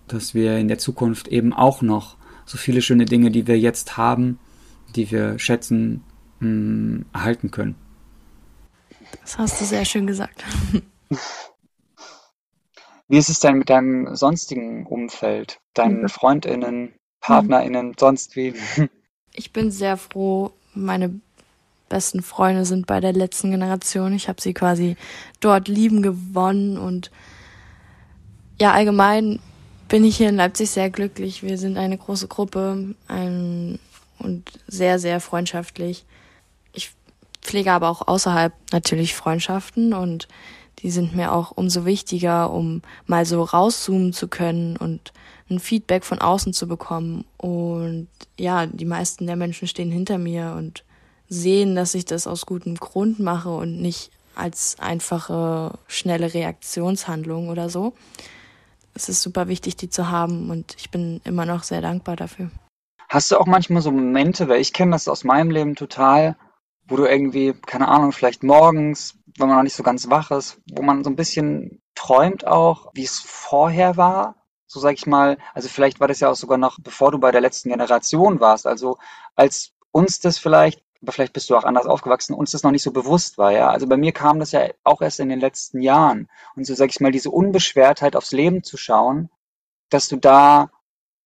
dass 0.08 0.34
wir 0.34 0.58
in 0.58 0.68
der 0.68 0.80
Zukunft 0.80 1.28
eben 1.28 1.54
auch 1.54 1.82
noch 1.82 2.18
so 2.46 2.58
viele 2.58 2.82
schöne 2.82 3.06
Dinge, 3.06 3.32
die 3.32 3.48
wir 3.48 3.60
jetzt 3.60 3.96
haben, 3.98 4.40
die 4.96 5.12
wir 5.12 5.40
schätzen, 5.40 6.04
mh, 6.40 6.50
mm, 6.50 7.06
erhalten 7.14 7.52
können. 7.52 7.76
Das 9.22 9.38
hast 9.38 9.62
du 9.62 9.66
sehr 9.66 9.86
schön 9.86 10.08
gesagt. 10.08 10.44
Wie 13.08 13.18
ist 13.18 13.30
es 13.30 13.40
denn 13.40 13.58
mit 13.60 13.70
deinem 13.70 14.16
sonstigen 14.16 14.86
Umfeld, 14.88 15.60
deinen 15.74 16.04
mhm. 16.04 16.10
Freundinnen, 16.10 16.94
Partnerinnen, 17.20 17.90
mhm. 17.90 17.96
sonst 18.00 18.36
wie? 18.36 18.54
Ich 19.36 19.52
bin 19.52 19.72
sehr 19.72 19.98
froh, 19.98 20.52
meine 20.76 21.20
besten 21.90 22.22
Freunde 22.22 22.66
sind 22.66 22.86
bei 22.86 23.00
der 23.00 23.14
letzten 23.14 23.50
Generation. 23.50 24.14
Ich 24.14 24.30
habe 24.30 24.40
sie 24.40 24.54
quasi 24.54 24.96
dort 25.40 25.68
lieben 25.68 26.04
gewonnen 26.04 26.78
und 26.78 27.10
ja, 28.62 28.74
allgemein 28.74 29.40
bin 29.88 30.04
ich 30.04 30.18
hier 30.18 30.30
in 30.30 30.36
Leipzig 30.36 30.70
sehr 30.70 30.90
glücklich. 30.90 31.44
Wir 31.44 31.58
sind 31.58 31.78
eine 31.78 31.98
große 31.98 32.28
Gruppe 32.28 32.96
ein, 33.08 33.80
und 34.24 34.52
sehr, 34.68 35.00
sehr 35.00 35.20
freundschaftlich. 35.20 36.06
Ich 36.74 36.92
pflege 37.42 37.72
aber 37.72 37.90
auch 37.90 38.08
außerhalb 38.08 38.54
natürlich 38.72 39.16
Freundschaften 39.16 39.94
und 39.94 40.28
die 40.80 40.92
sind 40.92 41.16
mir 41.16 41.32
auch 41.32 41.52
umso 41.52 41.86
wichtiger, 41.86 42.52
um 42.52 42.82
mal 43.06 43.26
so 43.26 43.42
rauszoomen 43.44 44.12
zu 44.14 44.28
können 44.28 44.76
und 44.78 45.14
ein 45.50 45.60
Feedback 45.60 46.04
von 46.04 46.20
außen 46.20 46.54
zu 46.54 46.68
bekommen. 46.68 47.26
Und 47.38 48.08
ja, 48.38 48.66
die 48.66 48.86
meisten 48.86 49.28
der 49.28 49.36
Menschen 49.36 49.68
stehen 49.68 49.92
hinter 49.92 50.18
mir 50.18 50.56
und 50.58 50.84
sehen, 51.30 51.76
dass 51.76 51.94
ich 51.96 52.06
das 52.06 52.28
aus 52.28 52.46
gutem 52.46 52.76
Grund 52.76 53.20
mache 53.20 53.50
und 53.50 53.82
nicht 53.82 54.12
als 54.36 54.78
einfache, 54.80 55.78
schnelle 55.88 56.34
Reaktionshandlung 56.34 57.50
oder 57.50 57.70
so. 57.70 57.94
Es 58.94 59.10
ist 59.10 59.22
super 59.22 59.48
wichtig, 59.48 59.76
die 59.76 59.90
zu 59.90 60.10
haben 60.10 60.50
und 60.50 60.76
ich 60.78 60.90
bin 60.90 61.22
immer 61.24 61.46
noch 61.46 61.64
sehr 61.64 61.82
dankbar 61.82 62.16
dafür. 62.16 62.52
Hast 63.14 63.30
du 63.30 63.38
auch 63.38 63.46
manchmal 63.46 63.84
so 63.84 63.92
Momente, 63.92 64.48
weil 64.48 64.60
ich 64.60 64.74
kenne 64.74 64.94
das 64.94 65.08
aus 65.08 65.24
meinem 65.24 65.52
Leben 65.52 65.76
total, 65.76 66.36
wo 66.88 66.96
du 66.96 67.06
irgendwie, 67.06 67.54
keine 67.54 67.88
Ahnung, 67.88 68.12
vielleicht 68.12 68.42
morgens, 68.42 69.20
wenn 69.38 69.50
man 69.50 69.58
noch 69.58 69.64
nicht 69.64 69.76
so 69.76 69.84
ganz 69.84 70.10
wach 70.10 70.32
ist, 70.32 70.60
wo 70.72 70.82
man 70.82 71.04
so 71.04 71.12
ein 71.12 71.16
bisschen 71.16 71.84
träumt 71.94 72.48
auch, 72.48 72.90
wie 72.96 73.04
es 73.04 73.20
vorher 73.20 73.98
war? 73.98 74.48
So 74.66 74.80
sag 74.80 74.96
ich 74.96 75.06
mal, 75.06 75.38
also 75.54 75.70
vielleicht 75.70 76.00
war 76.00 76.08
das 76.08 76.22
ja 76.22 76.32
auch 76.32 76.36
sogar 76.36 76.58
noch, 76.58 76.80
bevor 76.82 77.12
du 77.12 77.20
bei 77.20 77.30
der 77.30 77.42
letzten 77.42 77.70
Generation 77.70 78.40
warst, 78.40 78.66
also 78.66 78.98
als 79.36 79.74
uns 79.92 80.20
das 80.20 80.40
vielleicht 80.40 80.82
aber 81.04 81.12
vielleicht 81.12 81.34
bist 81.34 81.50
du 81.52 81.56
auch 81.56 81.66
anders 81.66 81.86
aufgewachsen, 81.86 82.34
uns 82.34 82.52
das 82.52 82.64
noch 82.64 82.72
nicht 82.72 82.82
so 82.82 82.92
bewusst 82.92 83.38
war, 83.38 83.52
ja. 83.52 83.70
Also 83.70 83.88
bei 83.88 83.98
mir 83.98 84.14
kam 84.14 84.40
das 84.40 84.54
ja 84.54 84.70
auch 84.86 85.02
erst 85.02 85.20
in 85.20 85.28
den 85.28 85.42
letzten 85.42 85.82
Jahren. 85.82 86.30
Und 86.56 86.66
so 86.66 86.74
sag 86.76 86.90
ich 86.90 87.02
mal, 87.02 87.12
diese 87.12 87.30
Unbeschwertheit 87.30 88.16
aufs 88.16 88.32
Leben 88.32 88.64
zu 88.64 88.78
schauen, 88.78 89.30
dass 89.90 90.08
du 90.08 90.16
da 90.16 90.72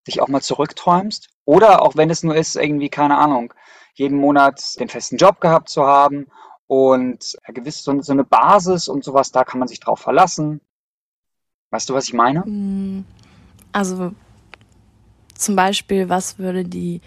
dich 0.08 0.22
auch 0.22 0.28
mal 0.28 0.42
zurückträumst. 0.42 1.30
Oder 1.46 1.82
auch 1.82 1.96
wenn 1.96 2.10
es 2.10 2.24
nur 2.24 2.36
ist, 2.36 2.56
irgendwie, 2.56 2.90
keine 2.90 3.18
Ahnung, 3.18 3.54
jeden 3.94 4.18
Monat 4.18 4.80
den 4.80 4.90
festen 4.90 5.18
Job 5.18 5.40
gehabt 5.40 5.70
zu 5.70 5.86
haben 5.86 6.28
und 6.68 7.38
gewiss 7.48 7.84
so, 7.84 8.02
so 8.02 8.12
eine 8.12 8.24
Basis 8.24 8.88
und 8.88 9.04
sowas, 9.04 9.32
da 9.32 9.44
kann 9.44 9.60
man 9.60 9.68
sich 9.68 9.80
drauf 9.80 10.00
verlassen. 10.00 10.62
Weißt 11.72 11.90
du, 11.90 11.94
was 11.94 12.08
ich 12.08 12.14
meine? 12.14 12.44
Hm, 12.44 13.06
also 13.72 14.14
zum 15.36 15.56
Beispiel, 15.56 16.10
was 16.10 16.40
würde 16.40 16.64
die 16.64 17.02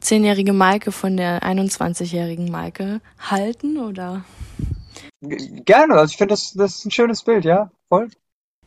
zehnjährige 0.00 0.52
Maike 0.52 0.92
von 0.92 1.16
der 1.16 1.42
21-jährigen 1.42 2.50
Maike 2.50 3.00
halten, 3.18 3.78
oder? 3.78 4.24
Gerne, 5.20 5.94
also 5.94 6.12
ich 6.12 6.16
finde, 6.16 6.32
das, 6.32 6.52
das 6.54 6.76
ist 6.76 6.86
ein 6.86 6.90
schönes 6.90 7.22
Bild, 7.22 7.44
ja, 7.44 7.70
voll. 7.88 8.08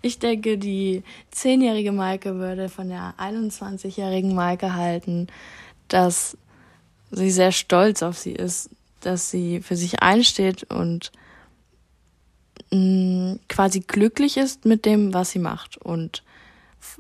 Ich 0.06 0.20
denke, 0.20 0.58
die 0.58 1.02
zehnjährige 1.32 1.94
Maike 1.94 2.36
würde 2.36 2.68
von 2.68 2.90
der 2.90 3.14
21-jährigen 3.18 4.36
Maike 4.36 4.76
halten, 4.76 5.28
dass 5.88 6.38
sie 7.10 7.32
sehr 7.32 7.54
stolz 7.54 8.04
auf 8.04 8.18
sie 8.18 8.34
ist, 8.34 8.70
dass 9.00 9.32
sie 9.32 9.62
für 9.62 9.78
sich 9.78 10.02
einsteht 10.02 10.64
und 10.66 11.14
mh, 12.70 12.80
mm, 12.80 13.40
quasi 13.48 13.80
glücklich 13.80 14.36
ist 14.36 14.66
mit 14.66 14.86
dem, 14.86 15.14
was 15.14 15.32
sie 15.32 15.40
macht 15.40 15.78
und 15.78 16.22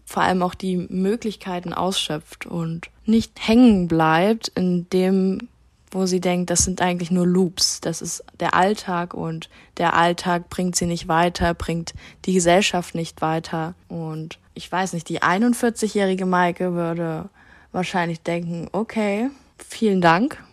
vor 0.05 0.23
allem 0.23 0.41
auch 0.41 0.55
die 0.55 0.77
Möglichkeiten 0.77 1.73
ausschöpft 1.73 2.45
und 2.45 2.89
nicht 3.05 3.45
hängen 3.45 3.89
bleibt 3.89 4.47
in 4.55 4.89
dem, 4.91 5.49
wo 5.93 6.05
sie 6.05 6.19
denkt, 6.19 6.49
das 6.49 6.63
sind 6.63 6.81
eigentlich 6.81 7.11
nur 7.11 7.25
Loops, 7.25 7.81
das 7.81 8.01
ist 8.01 8.23
der 8.39 8.53
Alltag 8.53 9.13
und 9.13 9.49
der 9.77 9.93
Alltag 9.93 10.49
bringt 10.49 10.75
sie 10.75 10.85
nicht 10.85 11.07
weiter, 11.07 11.53
bringt 11.53 11.93
die 12.25 12.33
Gesellschaft 12.33 12.95
nicht 12.95 13.21
weiter 13.21 13.75
und 13.87 14.39
ich 14.55 14.71
weiß 14.71 14.93
nicht, 14.93 15.09
die 15.09 15.21
41-jährige 15.21 16.25
Maike 16.25 16.73
würde 16.73 17.29
wahrscheinlich 17.71 18.21
denken, 18.21 18.67
okay, 18.71 19.29
vielen 19.57 20.01
Dank. 20.01 20.43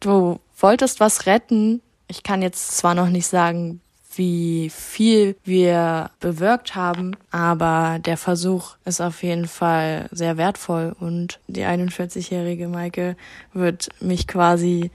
Du 0.00 0.38
wolltest 0.58 1.00
was 1.00 1.26
retten. 1.26 1.80
Ich 2.06 2.22
kann 2.22 2.42
jetzt 2.42 2.76
zwar 2.76 2.94
noch 2.94 3.08
nicht 3.08 3.26
sagen, 3.26 3.80
wie 4.16 4.70
viel 4.70 5.36
wir 5.44 6.10
bewirkt 6.20 6.74
haben, 6.74 7.16
aber 7.30 7.98
der 7.98 8.16
Versuch 8.16 8.76
ist 8.84 9.00
auf 9.00 9.22
jeden 9.22 9.46
Fall 9.46 10.08
sehr 10.10 10.36
wertvoll 10.36 10.94
und 10.98 11.40
die 11.46 11.64
41-jährige 11.64 12.68
Maike 12.68 13.16
wird 13.52 13.88
mich 14.00 14.26
quasi 14.26 14.90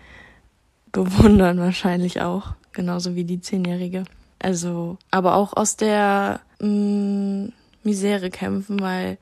bewundern 0.92 1.60
wahrscheinlich 1.60 2.22
auch, 2.22 2.54
genauso 2.72 3.16
wie 3.16 3.24
die 3.24 3.40
10-jährige. 3.40 4.04
Also, 4.40 4.98
aber 5.12 5.36
auch 5.36 5.56
aus 5.56 5.76
der 5.76 6.40
mh, 6.60 6.68
mm, 6.68 7.54
Misere 7.84 8.30
kämpfen, 8.30 8.80
weil 8.82 9.18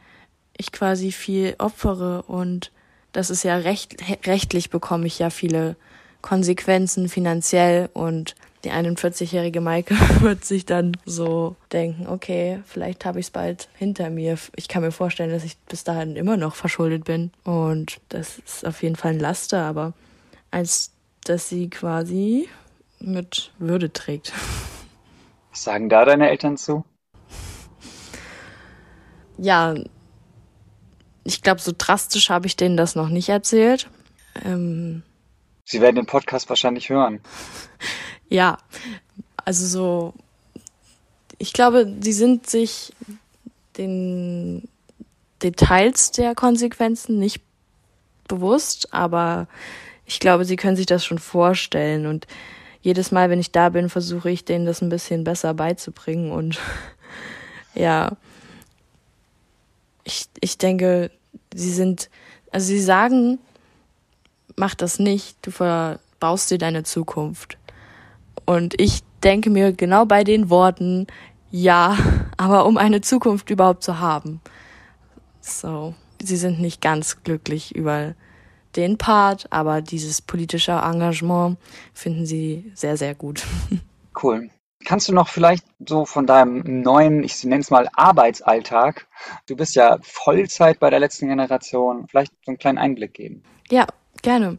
ich 0.58 0.72
quasi 0.72 1.12
viel 1.12 1.56
opfere 1.60 2.24
und 2.24 2.72
das 3.14 3.30
ist 3.30 3.44
ja 3.44 3.56
recht, 3.58 3.98
rechtlich 4.28 4.70
bekomme 4.70 5.08
ich 5.08 5.20
ja 5.20 5.30
viele 5.30 5.76
Konsequenzen 6.22 7.10
finanziell 7.10 7.90
und 7.94 8.36
die 8.68 8.74
41-jährige 8.74 9.62
Maike 9.62 9.96
wird 10.20 10.44
sich 10.44 10.66
dann 10.66 10.98
so 11.06 11.56
denken, 11.72 12.08
okay, 12.08 12.62
vielleicht 12.66 13.06
habe 13.06 13.20
ich 13.20 13.28
es 13.28 13.32
bald 13.32 13.70
hinter 13.78 14.10
mir. 14.10 14.38
Ich 14.56 14.68
kann 14.68 14.82
mir 14.82 14.92
vorstellen, 14.92 15.32
dass 15.32 15.46
ich 15.46 15.58
bis 15.70 15.86
dahin 15.86 16.18
immer 16.18 16.36
noch 16.36 16.56
verschuldet 16.56 17.06
bin. 17.06 17.32
Und 17.46 18.02
das 18.10 18.40
ist 18.40 18.66
auf 18.66 18.84
jeden 18.84 18.98
Fall 18.98 19.12
ein 19.12 19.20
Laster, 19.20 19.64
aber 19.64 19.94
als 20.52 20.92
dass 21.24 21.48
sie 21.48 21.70
quasi 21.70 22.50
mit 23.00 23.52
Würde 23.58 23.94
trägt. 23.94 24.34
Was 25.52 25.64
sagen 25.64 25.88
da 25.88 26.04
deine 26.04 26.30
Eltern 26.30 26.58
zu? 26.58 26.84
Ja, 29.38 29.76
ich 31.24 31.42
glaube, 31.42 31.62
so 31.62 31.72
drastisch 31.78 32.30
habe 32.30 32.48
ich 32.48 32.58
denen 32.58 32.76
das 32.76 32.96
noch 32.96 33.10
nicht 33.10 33.30
erzählt. 33.30 33.90
Ähm, 34.44 35.04
Sie 35.64 35.82
werden 35.82 35.96
den 35.96 36.06
Podcast 36.06 36.50
wahrscheinlich 36.50 36.90
hören. 36.90 37.22
Ja, 38.30 38.58
also 39.46 39.66
so, 39.66 40.14
ich 41.38 41.54
glaube, 41.54 41.94
sie 42.02 42.14
sind 42.14 42.50
sich 42.50 42.94
den 43.78 44.68
Details 45.42 46.12
der 46.12 46.36
Konsequenzen 46.36 47.20
nicht 47.20 47.42
bewusst, 48.28 48.94
aber 48.94 49.48
ich 50.06 50.20
glaube, 50.20 50.46
sie 50.46 50.56
können 50.56 50.76
sich 50.76 50.86
das 50.86 51.06
schon 51.06 51.20
vorstellen 51.20 52.06
und 52.06 52.28
jedes 52.82 53.12
Mal, 53.12 53.30
wenn 53.30 53.40
ich 53.40 53.52
da 53.52 53.70
bin, 53.70 53.90
versuche 53.90 54.30
ich 54.30 54.46
denen 54.46 54.66
das 54.66 54.82
ein 54.82 54.90
bisschen 54.90 55.24
besser 55.24 55.54
beizubringen 55.54 56.32
und 56.32 56.60
ja, 57.76 58.12
ich, 60.04 60.26
ich 60.40 60.58
denke, 60.58 61.12
sie 61.54 61.74
sind, 61.74 62.10
also 62.52 62.68
sie 62.68 62.80
sagen, 62.80 63.40
mach 64.56 64.74
das 64.74 65.00
nicht, 65.00 65.38
du 65.42 65.52
verbaust 65.52 66.50
dir 66.50 66.58
deine 66.58 66.84
Zukunft. 66.84 67.58
Und 68.48 68.80
ich 68.80 69.02
denke 69.24 69.50
mir 69.50 69.74
genau 69.74 70.06
bei 70.06 70.24
den 70.24 70.50
Worten, 70.50 71.06
ja, 71.52 71.98
aber 72.38 72.66
um 72.66 72.78
eine 72.78 73.02
Zukunft 73.02 73.52
überhaupt 73.52 73.84
zu 73.84 74.00
haben. 74.00 74.42
So, 75.42 75.94
sie 76.22 76.38
sind 76.38 76.60
nicht 76.60 76.82
ganz 76.82 77.24
glücklich 77.24 77.76
über 77.76 78.16
den 78.76 78.98
Part, 78.98 79.48
aber 79.52 79.82
dieses 79.82 80.22
politische 80.22 80.72
Engagement 80.72 81.58
finden 81.94 82.26
sie 82.26 82.72
sehr, 82.74 82.98
sehr 82.98 83.14
gut. 83.14 83.44
Cool. 84.20 84.50
Kannst 84.84 85.08
du 85.10 85.14
noch 85.14 85.28
vielleicht 85.28 85.64
so 85.86 86.06
von 86.06 86.26
deinem 86.26 86.82
neuen, 86.82 87.24
ich 87.24 87.44
nenne 87.44 87.62
es 87.62 87.70
mal 87.70 87.88
Arbeitsalltag, 87.94 89.06
du 89.46 89.56
bist 89.56 89.76
ja 89.76 90.00
Vollzeit 90.02 90.80
bei 90.80 90.90
der 90.90 91.00
letzten 91.00 91.28
Generation, 91.28 92.08
vielleicht 92.08 92.32
so 92.44 92.50
einen 92.50 92.58
kleinen 92.58 92.80
Einblick 92.80 93.14
geben? 93.14 93.44
Ja, 93.70 93.86
gerne. 94.24 94.58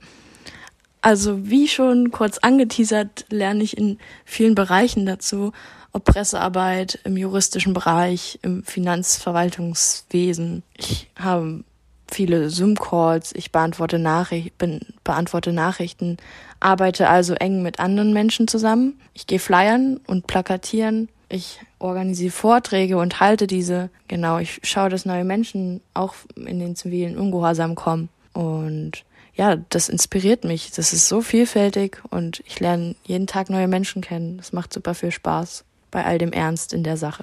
Also 1.01 1.49
wie 1.49 1.69
schon 1.69 2.11
kurz 2.11 2.39
angeteasert, 2.39 3.27
lerne 3.31 3.63
ich 3.63 3.77
in 3.77 3.99
vielen 4.25 4.55
Bereichen 4.55 5.07
dazu, 5.07 5.53
ob 5.93 6.05
Pressearbeit 6.05 6.99
im 7.05 7.17
juristischen 7.17 7.73
Bereich, 7.73 8.39
im 8.43 8.63
Finanzverwaltungswesen. 8.65 10.63
Ich 10.77 11.09
habe 11.19 11.65
viele 12.11 12.51
Zoom-Calls, 12.51 13.33
ich 13.35 13.53
beantworte, 13.53 13.99
Nachricht, 13.99 14.59
bin, 14.59 14.81
beantworte 15.05 15.53
Nachrichten, 15.53 16.17
arbeite 16.61 17.09
also 17.09 17.35
eng 17.35 17.63
mit 17.63 17.81
anderen 17.81 18.13
Menschen 18.13 18.49
zusammen. 18.49 19.01
Ich 19.15 19.27
gehe 19.27 19.39
flyern 19.39 20.01
und 20.07 20.27
plakatieren. 20.27 21.09
Ich 21.29 21.61
organisiere 21.79 22.33
Vorträge 22.33 22.97
und 22.97 23.21
halte 23.21 23.47
diese. 23.47 23.91
Genau, 24.09 24.39
ich 24.39 24.61
schaue, 24.63 24.89
dass 24.89 25.05
neue 25.05 25.25
Menschen 25.25 25.83
auch 25.95 26.15
in 26.35 26.59
den 26.59 26.75
zivilen 26.75 27.19
Ungehorsam 27.19 27.75
kommen. 27.75 28.09
Und 28.33 29.05
ja, 29.39 29.55
das 29.55 29.89
inspiriert 29.89 30.43
mich. 30.43 30.73
Das 30.73 30.93
ist 30.93 31.09
so 31.09 31.21
vielfältig 31.21 32.03
und 32.11 32.43
ich 32.45 32.59
lerne 32.59 32.97
jeden 33.05 33.29
Tag 33.29 33.51
neue 33.51 33.69
Menschen 33.69 34.03
kennen. 34.03 34.37
Das 34.37 34.53
macht 34.53 34.73
super 34.73 34.95
viel 34.95 35.13
Spaß 35.13 35.65
bei 35.93 36.05
all 36.05 36.19
dem 36.19 36.33
Ernst 36.33 36.73
in 36.73 36.83
der 36.83 36.97
Sache. 36.97 37.23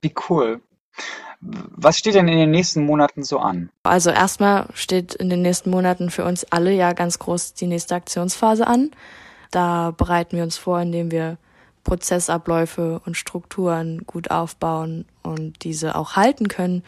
Wie 0.00 0.14
cool. 0.30 0.60
Was 1.40 1.98
steht 1.98 2.14
denn 2.14 2.28
in 2.28 2.38
den 2.38 2.52
nächsten 2.52 2.84
Monaten 2.84 3.24
so 3.24 3.40
an? 3.40 3.70
Also 3.82 4.10
erstmal 4.10 4.68
steht 4.74 5.14
in 5.14 5.28
den 5.28 5.42
nächsten 5.42 5.70
Monaten 5.70 6.10
für 6.10 6.24
uns 6.24 6.44
alle 6.52 6.72
ja 6.72 6.92
ganz 6.92 7.18
groß 7.18 7.54
die 7.54 7.66
nächste 7.66 7.96
Aktionsphase 7.96 8.66
an. 8.66 8.92
Da 9.50 9.90
bereiten 9.90 10.36
wir 10.36 10.44
uns 10.44 10.56
vor, 10.56 10.80
indem 10.80 11.10
wir 11.10 11.36
Prozessabläufe 11.82 13.00
und 13.04 13.16
Strukturen 13.16 14.04
gut 14.06 14.30
aufbauen 14.30 15.04
und 15.22 15.64
diese 15.64 15.96
auch 15.96 16.14
halten 16.14 16.46
können 16.46 16.84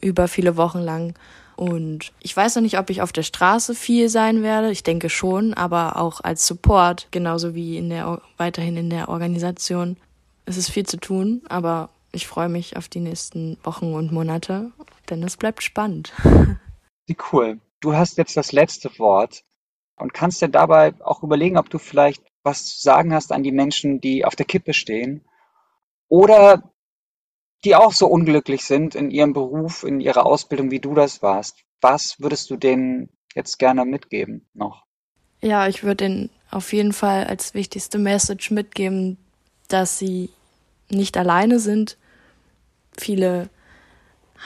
über 0.00 0.26
viele 0.26 0.56
Wochen 0.56 0.80
lang 0.80 1.14
und 1.58 2.12
ich 2.20 2.36
weiß 2.36 2.54
noch 2.54 2.62
nicht, 2.62 2.78
ob 2.78 2.88
ich 2.88 3.02
auf 3.02 3.10
der 3.10 3.24
Straße 3.24 3.74
viel 3.74 4.08
sein 4.08 4.44
werde. 4.44 4.70
Ich 4.70 4.84
denke 4.84 5.10
schon, 5.10 5.54
aber 5.54 5.96
auch 5.96 6.20
als 6.20 6.46
Support, 6.46 7.08
genauso 7.10 7.56
wie 7.56 7.76
in 7.76 7.90
der, 7.90 8.22
weiterhin 8.36 8.76
in 8.76 8.90
der 8.90 9.08
Organisation. 9.08 9.96
Es 10.44 10.56
ist 10.56 10.70
viel 10.70 10.86
zu 10.86 10.98
tun, 10.98 11.42
aber 11.48 11.90
ich 12.12 12.28
freue 12.28 12.48
mich 12.48 12.76
auf 12.76 12.86
die 12.86 13.00
nächsten 13.00 13.58
Wochen 13.64 13.92
und 13.92 14.12
Monate, 14.12 14.70
denn 15.10 15.20
es 15.24 15.36
bleibt 15.36 15.64
spannend. 15.64 16.12
Wie 17.06 17.16
cool. 17.32 17.58
Du 17.80 17.92
hast 17.92 18.18
jetzt 18.18 18.36
das 18.36 18.52
letzte 18.52 18.96
Wort 19.00 19.42
und 19.96 20.14
kannst 20.14 20.40
dir 20.40 20.48
dabei 20.48 20.94
auch 21.00 21.24
überlegen, 21.24 21.58
ob 21.58 21.68
du 21.70 21.78
vielleicht 21.78 22.22
was 22.44 22.66
zu 22.66 22.80
sagen 22.80 23.12
hast 23.12 23.32
an 23.32 23.42
die 23.42 23.50
Menschen, 23.50 24.00
die 24.00 24.24
auf 24.24 24.36
der 24.36 24.46
Kippe 24.46 24.74
stehen 24.74 25.24
oder 26.06 26.70
die 27.64 27.74
auch 27.74 27.92
so 27.92 28.06
unglücklich 28.06 28.64
sind 28.64 28.94
in 28.94 29.10
ihrem 29.10 29.32
Beruf, 29.32 29.84
in 29.84 30.00
ihrer 30.00 30.26
Ausbildung, 30.26 30.70
wie 30.70 30.80
du 30.80 30.94
das 30.94 31.22
warst. 31.22 31.64
Was 31.80 32.16
würdest 32.18 32.50
du 32.50 32.56
denen 32.56 33.08
jetzt 33.34 33.58
gerne 33.58 33.84
mitgeben 33.84 34.48
noch? 34.54 34.84
Ja, 35.40 35.68
ich 35.68 35.84
würde 35.84 36.04
ihnen 36.04 36.30
auf 36.50 36.72
jeden 36.72 36.92
Fall 36.92 37.24
als 37.24 37.54
wichtigste 37.54 37.98
Message 37.98 38.50
mitgeben, 38.50 39.18
dass 39.68 39.98
sie 39.98 40.30
nicht 40.88 41.16
alleine 41.16 41.58
sind. 41.60 41.98
Viele 42.96 43.48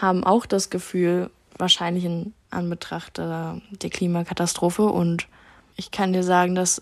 haben 0.01 0.25
auch 0.25 0.47
das 0.47 0.69
Gefühl, 0.69 1.31
wahrscheinlich 1.57 2.05
in 2.05 2.35
Anbetracht 2.51 3.19
der 3.19 3.61
Klimakatastrophe. 3.79 4.85
Und 4.85 5.29
ich 5.77 5.91
kann 5.91 6.13
dir 6.13 6.23
sagen, 6.23 6.55
dass 6.55 6.81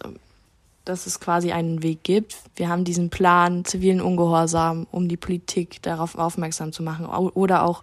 dass 0.91 1.07
es 1.07 1.21
quasi 1.21 1.53
einen 1.53 1.83
Weg 1.83 2.03
gibt. 2.03 2.37
Wir 2.57 2.69
haben 2.69 2.85
diesen 2.85 3.11
Plan 3.11 3.65
zivilen 3.65 4.01
Ungehorsam, 4.01 4.89
um 4.91 5.09
die 5.09 5.17
Politik 5.17 5.81
darauf 5.83 6.17
aufmerksam 6.17 6.73
zu 6.73 6.83
machen 6.83 7.07
oder 7.07 7.63
auch 7.63 7.83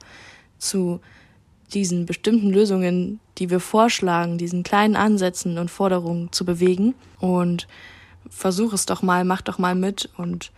zu 0.58 1.00
diesen 1.74 2.06
bestimmten 2.06 2.52
Lösungen, 2.52 3.20
die 3.38 3.50
wir 3.50 3.62
vorschlagen, 3.62 4.38
diesen 4.38 4.64
kleinen 4.64 4.96
Ansätzen 4.96 5.58
und 5.58 5.72
Forderungen 5.72 6.32
zu 6.34 6.44
bewegen. 6.44 6.96
Und 7.20 7.68
versuch 8.30 8.74
es 8.74 8.86
doch 8.86 9.02
mal, 9.02 9.24
mach 9.24 9.42
doch 9.42 9.58
mal 9.58 9.76
mit 9.76 10.10
und 10.18 10.52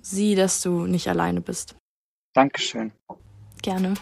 sieh, 0.00 0.34
dass 0.34 0.62
du 0.62 0.86
nicht 0.86 1.08
alleine 1.08 1.42
bist. 1.42 1.76
Dankeschön. 2.34 2.92
Gerne. 3.62 3.94